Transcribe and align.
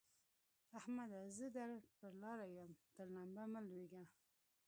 احمده! 0.77 1.21
زه 1.37 1.45
در 1.57 1.71
پر 1.97 2.11
لاره 2.21 2.47
يم؛ 2.59 2.71
تر 2.95 3.07
لمبه 3.15 3.43
مه 3.53 3.61
لوېږه. 3.69 4.01